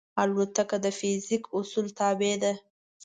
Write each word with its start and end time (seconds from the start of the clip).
الوتکه 0.21 0.77
د 0.85 0.87
فزیک 0.99 1.43
اصولو 1.57 1.93
تابع 1.99 2.33
ده. 2.43 2.53